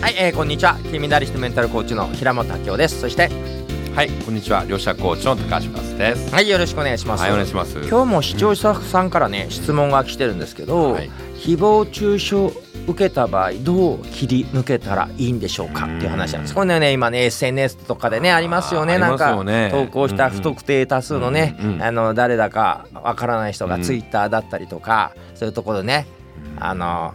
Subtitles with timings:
[0.00, 0.78] はい、えー、こんにちは。
[0.90, 3.00] 金メダリストメンタルコーチの平本明夫です。
[3.00, 3.28] そして
[3.94, 4.64] はいこんにちは。
[4.64, 6.32] 両者コーチの高橋和です。
[6.32, 7.20] はいよろしくお願いします。
[7.20, 7.76] はいお願いします。
[7.86, 11.10] 今日も視聴者さんからね、質問が来てるんですけど、はい。
[11.36, 12.36] 誹謗中傷
[12.86, 15.84] 受けた場合どう切り抜けたらいいんでしょうか？
[15.84, 16.54] っていう話なんです。
[16.54, 18.98] これね今ね SNS とかでねありますよね。
[18.98, 19.36] なんか
[19.70, 20.32] 投稿したうん。
[20.32, 23.82] うん不特定多数のね、うんうんあの誰だかわからない人がうん。
[23.82, 26.06] ツイッターだったりとか、そういうところでね
[26.58, 27.14] あの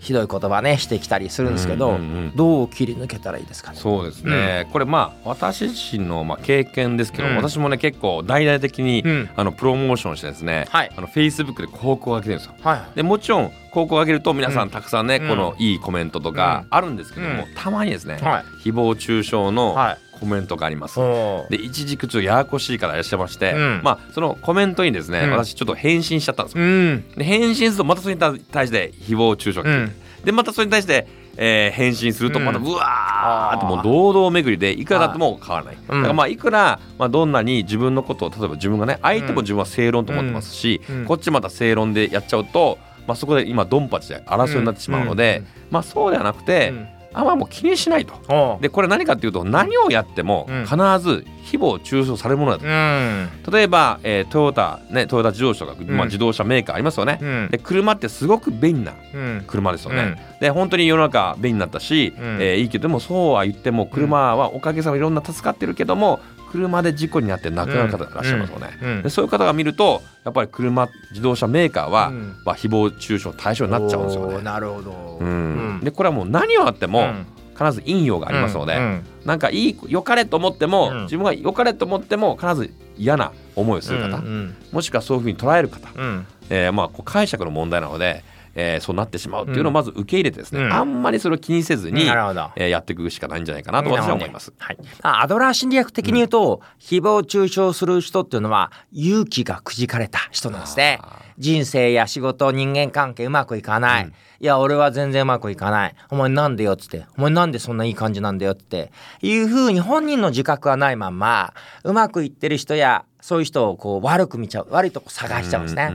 [0.00, 2.32] ひどい言葉ねしてきたりするんですけど、うんうんうん。
[2.34, 3.76] どう切り抜けたらいいですかね？
[3.78, 7.36] そうですね、これまあ私自身のまあ経験ですけど、うん。
[7.36, 9.30] 私もね結構大々的に、うん。
[9.36, 10.92] あのプロモーションしてですね、はい。
[10.96, 12.54] あの Facebook で広告を上げてるんですよ。
[12.62, 12.96] はい。
[12.96, 15.28] でもちろん広告を上げると皆さうんんたくさんね、うん。
[15.28, 18.68] このいいコメントとかあるんですけども、うたまにですね、はい。
[18.68, 19.98] 誹謗中傷のはい。
[20.20, 21.48] コメントがあります、おー。
[21.48, 23.80] で一軸ちょっとややこしいからいらっしゃいまして、うん。
[23.82, 25.30] まあそのコメントにですね、うん。
[25.30, 26.62] 私ちょっと返信しちゃったんですよ。
[26.62, 27.04] うん。
[27.16, 30.24] で返信するとまたそれに対して誹謗中傷が来て、うん。
[30.26, 31.06] でまたそれに対して、
[31.38, 41.04] えー返信するとまたうわーってもう堂々巡りでいくらだっても変わらない、だからまあいくら、まあ、どんなに自分のことを例えば自分がね相手も自分は正論と思ってますし、うん。
[41.06, 42.78] こっちまた正論でやっちゃうと、
[43.10, 46.88] まあ、そこで今ドンパチで争いになってしまうので、うんまあそうではなくて、うん。
[47.12, 48.58] あんまもう気にしないと。
[48.60, 50.64] でこれ何かっていうと何をやってもうん。
[50.64, 52.64] 必ず誹謗中傷されるものだと。
[52.64, 53.28] うん。
[53.52, 57.18] 例えば、えートヨタねトヨタ自動車とか、まあ、うん自動車メーカーありますよね。
[57.20, 57.48] うん。
[57.50, 59.44] で車ってすごく便利なうん。
[59.46, 60.16] 車ですよね。
[60.40, 62.24] で本当に世の中便利になったし、うん。
[62.40, 66.20] えーいいけどでもそうは言っても車はおかげさまでいろんな助かってるけども
[66.52, 68.68] 車で事故になって亡くなる方がいらっしゃいますよね。
[68.82, 69.02] うん。
[69.02, 72.34] でそういう方が見るとやっぱり車自動車メーカーは、うん。
[72.44, 74.42] まあ、誹謗中傷の対象になっちゃうんですよね。
[74.42, 75.18] なるほど。
[75.20, 75.80] うん。
[75.82, 77.26] でこれはもう何をあっても、うん
[77.60, 81.02] 必ず陰陽がありますので、うんなんかいい良かれと思っても、うん。
[81.02, 86.26] 自分が良かれと思っても必ず嫌な思いをする方、うんもしくはそういうふうに捉える方、うん。
[86.48, 90.72] えーまあ、こう解釈の問題なので、えーそうなってしまうっていうのをまず受け入れてですね、うん。
[90.72, 92.50] あんまりそれを気にせずに、なるほど。
[92.56, 94.52] えーやっていくしかないんじゃないかなと私は思います。
[94.58, 100.98] はい、あアドラー心理学的に言うと、誹謗中傷する人っていうのは勇気がくじかれた人なんですね。
[101.40, 104.10] 人生や仕事人間関係うまくいかない、うん。
[104.10, 105.94] いや俺は全然うまくいかない。
[106.10, 107.06] お前なんでよっつって。
[107.16, 108.92] お前なんでそんないい感じなんだよって。
[109.22, 115.90] いうふうに本人の自覚はないまんまうまくいってる人やそういう人をこう悪く見ちゃう悪いとこ探しちゃうんですね。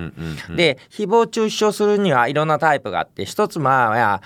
[0.55, 4.21] で誹謗中傷するにはいろんなタイプがあって一つまあ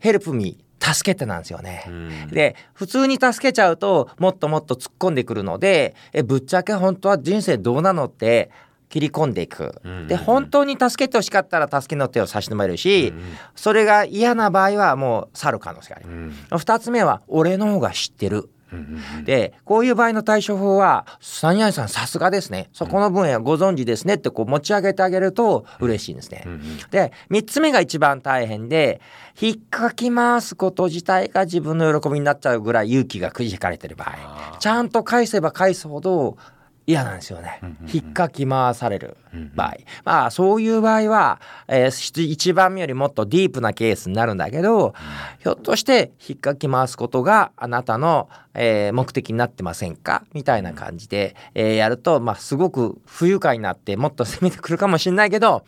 [0.00, 1.84] ヘルプミー助けてなんですよね。
[1.86, 2.28] うん。
[2.30, 8.50] で普通に助けちゃうともっともっと突っ込んでくるのでえぶっちゃけ本当は人生どうなのって
[8.94, 9.74] 切り込んでいく。
[9.82, 13.22] うんで本当に助けてほしかったら助けの手を差し伸べるし、うん
[13.56, 16.08] それが嫌な場合はもう去る可能性がありう。
[16.12, 16.32] ん。
[16.56, 18.50] 二つ目は俺の方が知ってる。
[18.72, 22.68] うんうんでこういう場合の対処法は「三谷さんさすがですね。
[22.72, 26.42] そこの分野ご存知ですね」ってこう持ち上げてあげると嬉しいんですね。
[26.46, 26.60] うんうん。
[26.90, 29.00] で3つ目が一番大変で
[29.40, 34.58] 引っかき回すこと自体が自分の喜びになっちゃうぐらい勇気がくじかれてる場合。
[34.58, 36.36] ちゃんと返せば返すほど
[36.86, 37.60] 嫌なんですよね。
[37.92, 39.76] 引っかき回されるうん場合。
[40.04, 44.94] まあそういう場合は、えー、1番目よりもっとディープなケースになるんだけど
[45.38, 50.24] ひょっとして引っかき回すことがあなたの、えー目的になってませんか？
[50.34, 55.64] みたいな感じで、えーやると、まあ、すごく不愉快になってもっと攻めてくるかもしれないけど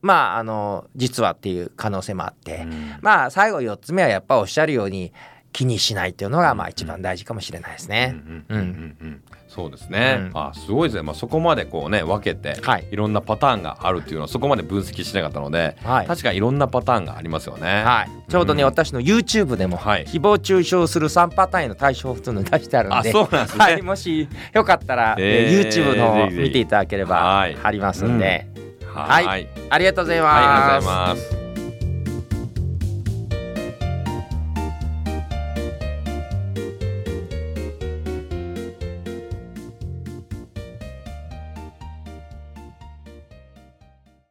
[0.00, 2.94] まああの実はっていう可能性もあって、うん。
[3.00, 5.12] まあ最後4つ目はやっぱおっしゃるように
[5.52, 8.14] 気にしないっていうのがまあ一番大事かもしれないですね。
[8.14, 8.96] うんうんうん。
[9.00, 10.30] うんそうですね、うん。
[10.34, 12.86] あすごいですね、まあ、そこまでこうね分けて、はい。
[12.92, 16.06] い、ろんなパターンがあるっていうのはそこまで分析しなかったので、はい。
[16.06, 17.82] 確かにいろんなパターンがありますよね。
[17.82, 20.04] はい、ちょうどね、うん私の YouTube でもはい。
[20.04, 23.64] 誹謗中傷する3パターンへの対処法っていうのを出してあるんであそうなんですね。
[23.64, 27.54] はい、もしよかったら、えーえー YouTube の見ていただければはい。
[27.54, 28.46] 貼りますんで、
[28.92, 29.42] はい、ははい。
[29.44, 31.20] い、ありがとうございありがとうごます。
[31.22, 31.37] ざいます。